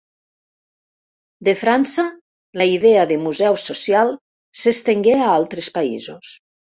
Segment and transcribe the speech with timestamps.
[1.49, 2.05] De França
[2.61, 4.15] la idea de Museu Social
[4.63, 6.33] s'estengué a altres països.